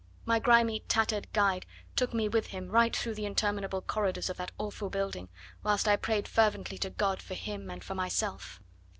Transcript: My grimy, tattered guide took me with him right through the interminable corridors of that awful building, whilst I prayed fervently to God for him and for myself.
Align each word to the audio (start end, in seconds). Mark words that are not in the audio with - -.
My 0.25 0.39
grimy, 0.39 0.79
tattered 0.87 1.31
guide 1.31 1.67
took 1.95 2.11
me 2.11 2.27
with 2.27 2.47
him 2.47 2.69
right 2.69 2.95
through 2.97 3.13
the 3.13 3.27
interminable 3.27 3.81
corridors 3.83 4.31
of 4.31 4.37
that 4.37 4.51
awful 4.57 4.89
building, 4.89 5.29
whilst 5.61 5.87
I 5.87 5.95
prayed 5.95 6.27
fervently 6.27 6.79
to 6.79 6.89
God 6.89 7.21
for 7.21 7.35
him 7.35 7.69
and 7.69 7.83
for 7.83 7.93
myself. 7.93 8.59